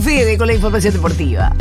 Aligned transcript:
Fede, 0.00 0.38
con 0.38 0.46
la 0.46 0.54
información 0.54 0.94
deportiva. 0.94 1.54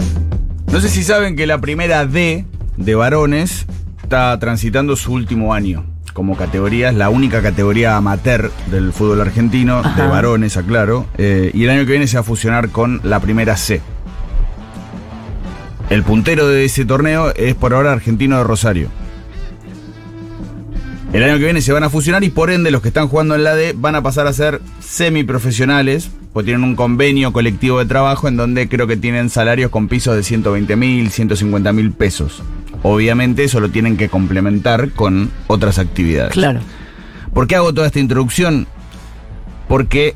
No 0.72 0.80
sé 0.80 0.90
si 0.90 1.04
saben 1.04 1.36
que 1.36 1.48
la 1.48 1.60
primera 1.60 2.06
D 2.06 2.46
de 2.78 2.96
varones 2.96 3.66
está 4.04 4.38
transitando 4.40 4.96
su 4.96 5.14
último 5.14 5.54
año. 5.54 5.86
Como 6.14 6.36
categoría, 6.36 6.90
es 6.90 6.96
la 6.96 7.10
única 7.10 7.42
categoría 7.42 7.96
amateur 7.98 8.52
del 8.70 8.92
fútbol 8.94 9.22
argentino, 9.22 9.80
Ajá. 9.80 10.02
de 10.02 10.08
varones, 10.08 10.58
aclaro. 10.58 11.06
eh, 11.18 11.52
y 11.54 11.64
el 11.64 11.70
año 11.70 11.86
que 11.86 11.92
viene 11.92 12.08
se 12.08 12.18
va 12.18 12.22
a 12.22 12.24
fusionar 12.24 12.70
con 12.70 13.00
la 13.04 13.20
primera 13.22 13.56
C. 13.58 13.82
El 15.90 16.04
puntero 16.04 16.48
de 16.48 16.66
ese 16.66 16.86
torneo 16.86 17.34
es 17.36 17.56
por 17.56 17.74
ahora 17.74 17.92
Argentino 17.92 18.38
de 18.38 18.44
Rosario. 18.44 18.90
El 21.12 21.24
año 21.24 21.38
que 21.38 21.44
viene 21.44 21.62
se 21.62 21.74
van 21.74 21.84
a 21.84 21.90
fusionar 21.90 22.24
y 22.24 22.30
por 22.30 22.50
ende 22.52 22.72
los 22.72 22.82
que 22.82 22.88
están 22.90 23.10
jugando 23.10 23.36
en 23.36 23.44
la 23.44 23.56
D 23.56 23.74
van 23.76 23.96
a 23.96 24.02
pasar 24.02 24.28
a 24.28 24.32
ser 24.34 24.62
semiprofesionales, 24.80 26.10
pues 26.34 26.46
tienen 26.46 26.64
un 26.64 26.76
convenio 26.76 27.34
colectivo 27.34 27.80
de 27.80 27.86
trabajo 27.86 28.28
en 28.28 28.38
donde 28.38 28.70
creo 28.70 28.88
que 28.88 28.98
tienen 28.98 29.30
salarios 29.30 29.70
con 29.70 29.88
pisos 29.88 30.16
de 30.16 30.24
120 30.24 30.76
mil, 30.76 31.10
150 31.10 31.74
mil 31.74 31.92
pesos. 31.92 32.42
Obviamente 32.84 33.44
eso 33.44 33.60
lo 33.60 33.70
tienen 33.70 33.98
que 33.98 34.10
complementar 34.10 34.92
con 34.92 35.30
otras 35.48 35.78
actividades. 35.78 36.34
Claro. 36.34 36.62
¿Por 37.34 37.48
qué 37.48 37.56
hago 37.56 37.74
toda 37.74 37.88
esta 37.88 38.00
introducción? 38.00 38.68
Porque 39.68 40.16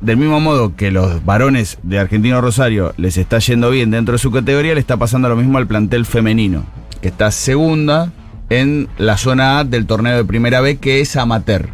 del 0.00 0.16
mismo 0.16 0.40
modo 0.40 0.76
que 0.76 0.90
los 0.90 1.24
varones 1.24 1.78
de 1.82 1.98
Argentino 1.98 2.40
Rosario 2.40 2.92
les 2.96 3.16
está 3.16 3.38
yendo 3.38 3.70
bien 3.70 3.90
dentro 3.90 4.12
de 4.12 4.18
su 4.18 4.30
categoría, 4.30 4.74
le 4.74 4.80
está 4.80 4.96
pasando 4.96 5.28
lo 5.28 5.36
mismo 5.36 5.58
al 5.58 5.66
plantel 5.66 6.06
femenino, 6.06 6.64
que 7.00 7.08
está 7.08 7.30
segunda 7.30 8.12
en 8.50 8.88
la 8.98 9.16
zona 9.16 9.58
A 9.58 9.64
del 9.64 9.86
torneo 9.86 10.16
de 10.16 10.24
Primera 10.24 10.60
B, 10.60 10.76
que 10.76 11.00
es 11.00 11.16
amateur. 11.16 11.68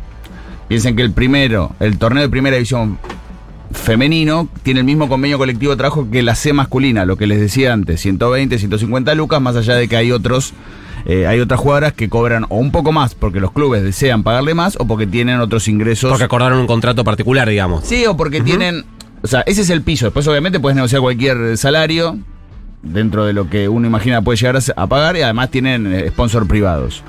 Piensen 0.68 0.96
que 0.96 1.02
el 1.02 1.12
primero, 1.12 1.74
el 1.80 1.98
torneo 1.98 2.22
de 2.22 2.28
Primera 2.28 2.56
División 2.56 2.98
femenino, 3.72 4.48
tiene 4.62 4.80
el 4.80 4.86
mismo 4.86 5.08
convenio 5.08 5.38
colectivo 5.38 5.72
de 5.72 5.76
trabajo 5.76 6.08
que 6.10 6.22
la 6.22 6.34
C 6.34 6.52
masculina, 6.52 7.04
lo 7.04 7.16
que 7.16 7.26
les 7.26 7.40
decía 7.40 7.72
antes, 7.72 8.00
120, 8.00 8.58
150 8.58 9.14
lucas, 9.14 9.40
más 9.40 9.56
allá 9.56 9.74
de 9.74 9.88
que 9.88 9.96
hay 9.96 10.12
otros 10.12 10.54
eh, 11.04 11.26
hay 11.26 11.40
otras 11.40 11.58
jugadoras 11.58 11.92
que 11.92 12.08
cobran 12.08 12.44
o 12.48 12.56
un 12.56 12.70
poco 12.70 12.92
más 12.92 13.14
porque 13.14 13.40
los 13.40 13.52
clubes 13.52 13.82
desean 13.82 14.22
pagarle 14.22 14.54
más 14.54 14.76
o 14.78 14.86
porque 14.86 15.06
tienen 15.06 15.40
otros 15.40 15.66
ingresos. 15.68 16.10
Porque 16.10 16.24
acordaron 16.24 16.58
un 16.58 16.66
contrato 16.66 17.02
particular, 17.04 17.48
digamos. 17.48 17.84
Sí, 17.84 18.06
o 18.06 18.16
porque 18.16 18.40
tienen. 18.40 18.84
O 19.22 19.26
sea, 19.26 19.40
ese 19.46 19.62
es 19.62 19.70
el 19.70 19.82
piso. 19.82 20.06
Después, 20.06 20.26
obviamente, 20.28 20.60
puedes 20.60 20.76
negociar 20.76 21.00
cualquier 21.00 21.56
salario 21.56 22.18
dentro 22.82 23.24
de 23.24 23.32
lo 23.32 23.48
que 23.48 23.68
uno 23.68 23.86
imagina 23.86 24.22
puede 24.22 24.36
llegar 24.36 24.60
a, 24.76 24.86
pagar 24.86 25.16
y 25.16 25.22
además 25.22 25.50
tienen 25.50 25.92
eh, 25.92 26.08
sponsor 26.08 26.46
privados. 26.46 27.02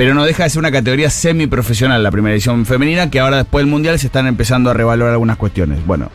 Pero 0.00 0.14
no 0.14 0.24
deja 0.24 0.44
de 0.44 0.48
ser 0.48 0.60
una 0.60 0.72
categoría 0.72 1.10
semiprofesional 1.10 2.02
la 2.02 2.10
primera 2.10 2.32
edición 2.32 2.64
femenina 2.64 3.10
que 3.10 3.20
ahora 3.20 3.36
después 3.36 3.62
del 3.62 3.70
Mundial 3.70 3.98
se 3.98 4.06
están 4.06 4.26
empezando 4.26 4.70
a 4.70 4.72
revalorar 4.72 5.12
algunas 5.12 5.36
cuestiones. 5.36 5.84
Bueno, 5.84 6.10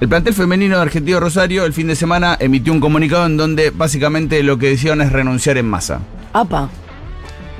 el 0.00 0.08
plantel 0.08 0.34
femenino 0.34 0.76
de 0.76 0.82
Argentino 0.82 1.18
Rosario 1.18 1.64
el 1.64 1.72
fin 1.72 1.88
de 1.88 1.96
semana 1.96 2.36
emitió 2.38 2.72
un 2.72 2.78
comunicado 2.78 3.26
en 3.26 3.36
donde 3.36 3.70
básicamente 3.70 4.40
lo 4.44 4.56
que 4.56 4.68
decían 4.68 5.00
es 5.00 5.10
renunciar 5.10 5.58
en 5.58 5.66
masa. 5.66 5.98
Apa. 6.32 6.68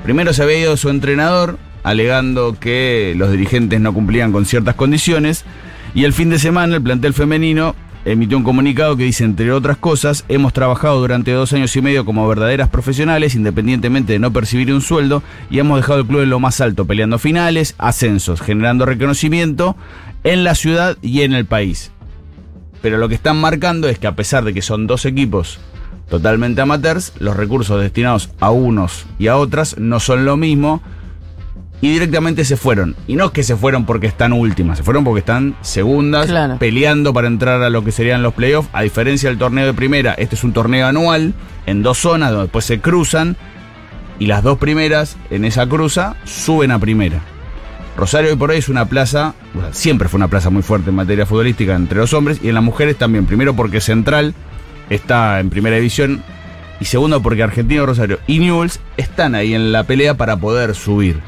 Primero 0.01 0.31
se 0.31 0.43
había 0.43 0.59
ido 0.59 0.77
su 0.77 0.87
entrenador, 0.87 1.57
alegando 1.83 2.55
que 2.57 3.13
los 3.17 3.29
dirigentes 3.29 3.81
no 3.81 3.93
cumplían 3.93 4.31
con 4.31 4.45
ciertas 4.45 4.75
condiciones, 4.75 5.43
y 5.93 6.05
el 6.05 6.13
fin 6.13 6.29
de 6.29 6.39
semana 6.39 6.77
el 6.77 6.81
plantel 6.81 7.13
femenino 7.13 7.75
emitió 8.05 8.37
un 8.37 8.43
comunicado 8.43 8.95
que 8.95 9.03
dice, 9.03 9.23
entre 9.23 9.51
otras 9.51 9.77
cosas, 9.77 10.25
hemos 10.29 10.53
trabajado 10.53 10.99
durante 10.99 11.31
dos 11.31 11.53
años 11.53 11.75
y 11.75 11.81
medio 11.81 12.05
como 12.05 12.27
verdaderas 12.27 12.69
profesionales, 12.69 13.35
independientemente 13.35 14.13
de 14.13 14.19
no 14.19 14.31
percibir 14.31 14.73
un 14.73 14.81
sueldo, 14.81 15.23
y 15.49 15.59
hemos 15.59 15.79
dejado 15.79 15.99
el 15.99 16.07
club 16.07 16.21
en 16.21 16.29
lo 16.29 16.39
más 16.39 16.61
alto, 16.61 16.85
peleando 16.85 17.19
finales, 17.19 17.75
ascensos, 17.77 18.41
generando 18.41 18.85
reconocimiento 18.85 19.75
en 20.23 20.43
la 20.43 20.55
ciudad 20.55 20.97
y 21.01 21.21
en 21.21 21.33
el 21.33 21.45
país. 21.45 21.91
Pero 22.81 22.97
lo 22.97 23.09
que 23.09 23.15
están 23.15 23.39
marcando 23.39 23.89
es 23.89 23.99
que 23.99 24.07
a 24.07 24.15
pesar 24.15 24.43
de 24.43 24.53
que 24.53 24.61
son 24.61 24.87
dos 24.87 25.05
equipos 25.05 25.59
totalmente 26.09 26.61
amateurs, 26.61 27.13
los 27.19 27.37
recursos 27.37 27.79
destinados 27.79 28.29
a 28.39 28.49
unos 28.49 29.05
y 29.19 29.27
a 29.27 29.37
otras 29.37 29.77
no 29.77 29.99
son 29.99 30.25
lo 30.25 30.37
mismo 30.37 30.81
y 31.81 31.91
directamente 31.91 32.43
se 32.45 32.57
fueron. 32.57 32.95
Y 33.07 33.15
no 33.15 33.25
es 33.25 33.31
que 33.31 33.43
se 33.43 33.55
fueron 33.55 33.85
porque 33.85 34.07
están 34.07 34.33
últimas, 34.33 34.77
se 34.77 34.83
fueron 34.83 35.03
porque 35.03 35.19
están 35.19 35.55
segundas, 35.61 36.27
Claro. 36.27 36.57
peleando 36.57 37.13
para 37.13 37.27
entrar 37.27 37.61
a 37.61 37.69
lo 37.69 37.83
que 37.83 37.91
serían 37.91 38.21
los 38.23 38.33
playoffs. 38.33 38.69
A 38.73 38.81
diferencia 38.81 39.29
del 39.29 39.37
torneo 39.37 39.65
de 39.65 39.73
primera, 39.73 40.13
este 40.13 40.35
es 40.35 40.43
un 40.43 40.53
torneo 40.53 40.87
anual 40.87 41.33
en 41.65 41.81
dos 41.83 41.97
zonas 41.99 42.29
donde 42.31 42.43
después 42.45 42.65
se 42.65 42.81
cruzan 42.81 43.37
y 44.19 44.25
las 44.25 44.43
dos 44.43 44.57
primeras 44.57 45.15
en 45.29 45.45
esa 45.45 45.67
cruza 45.67 46.15
suben 46.25 46.71
a 46.71 46.79
primera. 46.79 47.21
Rosario 47.95 48.29
hoy 48.31 48.35
por 48.37 48.49
hoy 48.51 48.57
es 48.57 48.69
una 48.69 48.85
plaza, 48.85 49.33
o 49.57 49.61
sea, 49.61 49.73
siempre 49.73 50.07
fue 50.09 50.17
una 50.19 50.27
plaza 50.29 50.49
muy 50.49 50.61
fuerte 50.61 50.89
en 50.89 50.95
materia 50.95 51.25
futbolística 51.25 51.75
entre 51.75 51.99
los 51.99 52.13
hombres 52.13 52.39
y 52.43 52.47
en 52.49 52.55
las 52.55 52.63
mujeres 52.63 52.97
también. 52.97 53.25
Primero 53.25 53.55
porque 53.55 53.81
Central 53.81 54.33
está 54.89 55.39
en 55.39 55.49
primera 55.49 55.75
división 55.77 56.23
y 56.79 56.85
segundo 56.85 57.21
porque 57.21 57.43
Argentino 57.43 57.85
Rosario 57.85 58.19
y 58.25 58.39
Newells 58.39 58.79
están 58.97 59.35
ahí 59.35 59.53
en 59.53 59.71
la 59.73 59.83
pelea 59.83 60.15
para 60.15 60.37
poder 60.37 60.75
subir. 60.75 61.19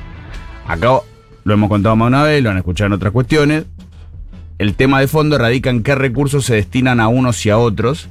Acá 0.72 1.02
lo 1.44 1.54
hemos 1.54 1.70
contado 1.70 1.98
más 1.98 2.08
una 2.08 2.24
vez, 2.24 2.42
lo 2.42 2.50
han 2.50 2.58
escuchado 2.58 2.88
en 2.88 2.94
otras 2.94 3.12
cuestiones. 3.12 3.66
El 4.58 4.76
tema 4.76 5.02
de 5.02 5.08
fondo 5.08 5.38
radica 5.38 5.70
en 5.70 5.84
qué 5.84 5.96
recursos 5.96 6.46
se 6.46 6.56
destinan 6.56 7.02
a 7.02 7.10
unos 7.10 7.46
y 7.46 7.50
a 7.50 7.58
otros. 7.58 8.08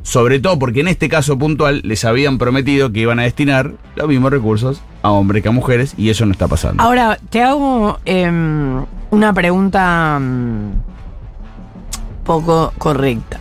Sobre 0.00 0.38
todo 0.38 0.58
porque 0.58 0.80
en 0.80 0.88
este 0.88 1.10
caso 1.10 1.36
puntual 1.36 1.82
les 1.84 2.06
habían 2.06 2.38
prometido 2.38 2.92
que 2.92 3.00
iban 3.00 3.18
a 3.18 3.24
destinar 3.24 3.72
los 3.94 4.08
mismos 4.08 4.30
recursos 4.30 4.80
a 5.02 5.10
hombres 5.10 5.42
que 5.42 5.50
a 5.50 5.52
mujeres 5.52 5.92
y 5.98 6.08
eso 6.08 6.24
no 6.24 6.32
está 6.32 6.48
pasando. 6.48 6.82
Ahora, 6.82 7.18
te 7.28 7.42
hago 7.42 7.98
em, 8.06 8.82
una 9.10 9.34
pregunta 9.34 10.18
mm, 10.18 10.70
poco 12.24 12.72
correcta. 12.78 13.38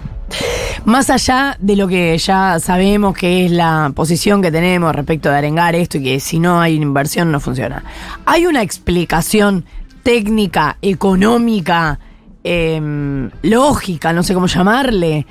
Más 0.84 1.10
allá 1.10 1.58
de 1.60 1.76
lo 1.76 1.88
que 1.88 2.18
ya 2.18 2.60
sabemos 2.60 3.16
que 3.16 3.46
es 3.46 3.52
la 3.52 3.92
posición 3.96 4.42
que 4.42 4.52
tenemos 4.52 4.94
respecto 4.94 5.30
de 5.30 5.38
arengar 5.38 5.76
esto 5.76 5.98
y 5.98 6.04
que 6.04 6.20
si 6.20 6.40
no 6.40 6.60
hay 6.60 6.76
inversión 6.76 7.32
no 7.32 7.40
funciona. 7.40 7.84
¿Hay 8.26 8.46
una 8.46 8.62
explicación 8.62 9.66
técnica, 10.04 10.78
económica, 10.82 12.00
em, 12.44 13.32
lógica, 13.42 14.14
no 14.14 14.22
sé 14.22 14.34
cómo 14.34 14.48
llamarle, 14.48 15.26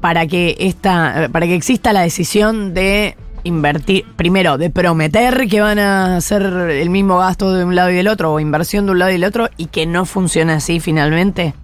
para 0.00 0.26
que 0.26 0.56
esta, 0.58 1.28
para 1.30 1.46
que 1.46 1.54
exista 1.54 1.92
la 1.92 2.02
decisión 2.02 2.74
de 2.74 3.16
invertir, 3.44 4.04
primero, 4.16 4.58
de 4.58 4.70
prometer 4.70 5.46
que 5.48 5.60
van 5.60 5.78
a 5.78 6.16
hacer 6.16 6.42
el 6.42 6.90
mismo 6.90 7.18
gasto 7.18 7.52
de 7.52 7.64
un 7.64 7.76
lado 7.76 7.90
y 7.90 7.94
del 7.94 8.08
otro, 8.08 8.32
o 8.32 8.40
inversión 8.40 8.86
de 8.86 8.92
un 8.92 8.98
lado 8.98 9.10
y 9.10 9.14
del 9.14 9.24
otro, 9.24 9.48
y 9.56 9.66
que 9.66 9.86
no 9.86 10.04
funcione 10.04 10.52
así 10.54 10.80
finalmente? 10.80 11.54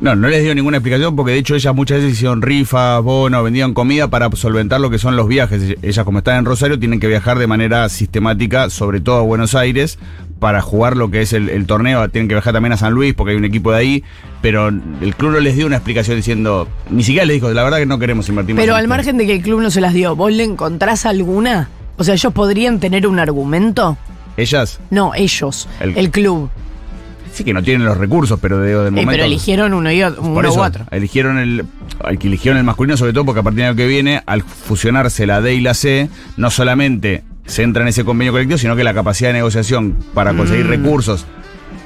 No, 0.00 0.14
no 0.14 0.28
les 0.28 0.44
dio 0.44 0.54
ninguna 0.54 0.76
explicación 0.76 1.16
porque 1.16 1.32
de 1.32 1.38
hecho 1.38 1.56
ellas 1.56 1.74
muchas 1.74 1.98
veces 1.98 2.12
hicieron 2.12 2.40
rifas, 2.40 3.02
bonos, 3.02 3.42
vendían 3.42 3.74
comida 3.74 4.06
para 4.08 4.30
solventar 4.36 4.80
lo 4.80 4.90
que 4.90 4.98
son 4.98 5.16
los 5.16 5.26
viajes. 5.26 5.74
Ellas 5.82 6.04
como 6.04 6.18
están 6.18 6.36
en 6.38 6.44
Rosario 6.44 6.78
tienen 6.78 7.00
que 7.00 7.08
viajar 7.08 7.36
de 7.38 7.48
manera 7.48 7.88
sistemática, 7.88 8.70
sobre 8.70 9.00
todo 9.00 9.16
a 9.16 9.22
Buenos 9.22 9.56
Aires, 9.56 9.98
para 10.38 10.60
jugar 10.60 10.96
lo 10.96 11.10
que 11.10 11.22
es 11.22 11.32
el, 11.32 11.48
el 11.48 11.66
torneo. 11.66 12.08
Tienen 12.10 12.28
que 12.28 12.34
viajar 12.36 12.52
también 12.52 12.72
a 12.74 12.76
San 12.76 12.92
Luis 12.92 13.12
porque 13.14 13.32
hay 13.32 13.36
un 13.38 13.44
equipo 13.44 13.72
de 13.72 13.78
ahí, 13.78 14.04
pero 14.40 14.68
el 14.68 15.14
club 15.16 15.32
no 15.32 15.40
les 15.40 15.56
dio 15.56 15.66
una 15.66 15.76
explicación 15.76 16.16
diciendo, 16.16 16.68
ni 16.90 17.02
siquiera 17.02 17.26
les 17.26 17.34
dijo, 17.34 17.50
la 17.52 17.64
verdad 17.64 17.78
que 17.78 17.86
no 17.86 17.98
queremos 17.98 18.28
invertir 18.28 18.54
más 18.54 18.62
Pero 18.62 18.76
al 18.76 18.82
esto". 18.84 18.88
margen 18.94 19.18
de 19.18 19.26
que 19.26 19.34
el 19.34 19.42
club 19.42 19.62
no 19.62 19.70
se 19.72 19.80
las 19.80 19.94
dio, 19.94 20.14
¿vos 20.14 20.30
le 20.32 20.44
encontrás 20.44 21.06
alguna? 21.06 21.70
O 21.96 22.04
sea, 22.04 22.14
¿ellos 22.14 22.32
podrían 22.32 22.78
tener 22.78 23.04
un 23.08 23.18
argumento? 23.18 23.98
Ellas, 24.36 24.78
No, 24.90 25.12
ellos, 25.16 25.68
El- 25.80 25.98
el, 25.98 26.10
club. 26.12 26.48
Sí 27.38 27.44
que 27.44 27.54
no 27.54 27.62
tienen 27.62 27.86
los 27.86 27.96
recursos, 27.96 28.38
pero 28.40 28.58
de, 28.58 28.74
del 28.74 28.90
momento... 28.92 29.10
pero 29.10 29.24
eligieron 29.24 29.72
uno 29.74 29.90
y 29.90 30.02
otro, 30.02 30.20
Por 30.22 30.30
uno 30.44 30.48
eso, 30.50 30.60
u 30.60 30.62
otro. 30.64 30.84
eligieron 30.90 31.38
el, 31.38 31.64
al 32.04 32.18
que 32.18 32.28
eligieron 32.28 32.58
el 32.58 32.64
masculino, 32.64 32.96
sobre 32.96 33.12
todo 33.12 33.24
porque 33.24 33.40
a 33.40 33.42
partir 33.42 33.58
del 33.60 33.68
año 33.68 33.76
que 33.76 33.86
viene, 33.86 34.22
al 34.26 34.42
fusionarse 34.42 35.26
la 35.26 35.40
D 35.40 35.54
y 35.54 35.60
la 35.60 35.74
C, 35.74 36.08
no 36.36 36.50
solamente 36.50 37.24
se 37.46 37.62
entra 37.62 37.82
en 37.82 37.88
ese 37.88 38.04
convenio 38.04 38.32
colectivo, 38.32 38.58
sino 38.58 38.76
que 38.76 38.84
la 38.84 38.92
capacidad 38.94 39.30
de 39.30 39.34
negociación 39.34 39.96
para 40.14 40.34
conseguir 40.34 40.66
Mm. 40.66 40.68
recursos, 40.70 41.24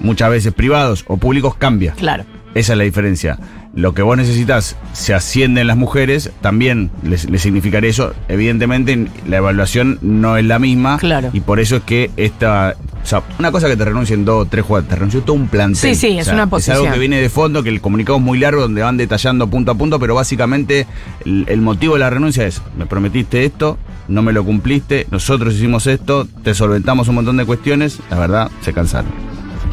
muchas 0.00 0.31
veces 0.31 0.52
privados 0.52 1.04
o 1.06 1.16
públicos, 1.19 1.54
cambia. 1.56 1.93
Claro. 1.93 2.25
Esa 2.54 2.72
es 2.72 2.78
la 2.78 2.84
diferencia. 2.84 3.38
Lo 3.75 3.94
que 3.94 4.02
vos 4.02 4.16
necesitas, 4.19 4.76
se 4.93 5.14
ascienden 5.14 5.66
las 5.66 5.78
mujeres, 5.78 6.31
también 6.43 6.90
les, 7.02 7.31
les 7.31 7.40
significaría 7.40 7.88
eso. 7.88 8.12
Evidentemente, 8.28 9.06
la 9.26 9.38
evaluación 9.38 9.99
no 10.02 10.37
es 10.37 10.44
la 10.44 10.58
misma. 10.58 10.99
Claro. 10.99 11.31
Y 11.32 11.40
por 11.40 11.60
eso 11.60 11.76
es 11.76 11.82
que 11.84 12.10
esta, 12.19 12.75
O 13.02 13.06
sea, 13.06 13.22
una 13.38 13.50
cosa 13.50 13.69
que 13.69 13.76
te 13.76 13.84
renuncien 13.84 14.25
dos, 14.25 14.49
tres 14.49 14.64
jugadores, 14.64 14.88
te 14.90 14.94
renunció 14.96 15.22
todo 15.22 15.34
un 15.34 15.49
plantel. 15.49 15.76
Sí, 15.76 15.94
sí, 15.94 16.19
es 16.19 16.22
O 16.22 16.25
sea, 16.26 16.34
una 16.34 16.44
Es 16.44 16.49
posición. 16.50 16.76
algo 16.78 16.93
que 16.93 16.99
viene 17.00 17.20
de 17.20 17.28
fondo, 17.28 17.62
que 17.62 17.69
el 17.69 17.81
comunicado 17.81 18.19
es 18.19 18.25
muy 18.25 18.38
largo, 18.38 18.62
donde 18.62 18.81
van 18.82 18.96
detallando 18.96 19.49
punto 19.49 19.72
a 19.72 19.75
punto, 19.75 19.99
pero 19.99 20.14
básicamente 20.14 20.87
el, 21.25 21.44
el 21.49 21.60
motivo 21.60 21.94
de 21.94 22.00
la 22.00 22.10
renuncia 22.10 22.46
es, 22.46 22.62
me 22.78 22.87
prometiste 22.87 23.44
esto, 23.44 23.76
no 24.08 24.22
me 24.22 24.32
lo 24.32 24.44
cumpliste, 24.44 25.06
nosotros 25.10 25.54
hicimos 25.54 25.87
esto, 25.88 26.26
te 26.44 26.54
solventamos 26.54 27.08
un 27.08 27.16
montón 27.16 27.37
de 27.38 27.44
cuestiones, 27.44 27.99
la 28.08 28.19
verdad, 28.19 28.50
se 28.60 28.72
cansaron. 28.72 29.10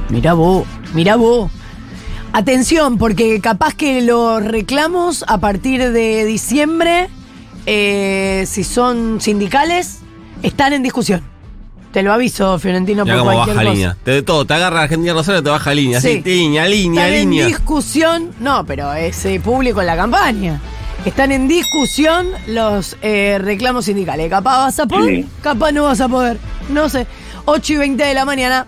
Mirá 0.09 0.33
vos, 0.33 0.65
mirá 0.95 1.15
vos. 1.15 1.51
Atención, 2.33 2.97
porque 2.97 3.39
capaz 3.41 3.73
que 3.75 4.01
los 4.01 4.43
reclamos 4.43 5.23
a 5.27 5.39
partir 5.39 5.91
de 5.91 6.25
diciembre, 6.25 7.09
eh, 7.65 8.45
si 8.47 8.63
son 8.63 9.19
sindicales, 9.21 9.99
están 10.43 10.73
en 10.73 10.83
discusión. 10.83 11.21
Te 11.91 12.03
lo 12.03 12.13
aviso, 12.13 12.59
Fiorentino, 12.59 13.03
Ya 13.05 13.13
por 13.13 13.19
como 13.21 13.31
cualquier 13.33 13.55
baja 13.55 13.65
cosa. 13.67 13.73
línea. 13.75 13.97
Te, 14.03 14.21
todo, 14.21 14.45
te 14.45 14.53
agarra 14.53 14.83
Argentina 14.83 15.13
Rosario, 15.13 15.41
te 15.41 15.49
baja 15.49 15.73
línea. 15.73 15.99
Sí. 15.99 16.21
Sí, 16.23 16.29
línea, 16.29 16.65
línea, 16.67 17.05
Están 17.07 17.19
en 17.21 17.29
línea. 17.31 17.45
discusión, 17.47 18.31
no, 18.39 18.63
pero 18.65 18.93
es 18.93 19.25
eh, 19.25 19.39
público 19.43 19.79
en 19.81 19.87
la 19.87 19.95
campaña. 19.95 20.59
Están 21.05 21.31
en 21.31 21.47
discusión 21.47 22.27
los 22.47 22.97
eh, 23.01 23.39
reclamos 23.41 23.85
sindicales. 23.85 24.29
Capaz 24.29 24.57
vas 24.65 24.79
a 24.79 24.85
poder, 24.85 25.15
Sí. 25.23 25.25
capaz 25.41 25.71
no 25.71 25.83
vas 25.85 26.01
a 26.01 26.07
poder. 26.09 26.37
No 26.69 26.89
sé. 26.89 27.07
8 27.45 27.73
y 27.73 27.77
20 27.77 28.03
de 28.03 28.13
la 28.13 28.25
mañana. 28.25 28.67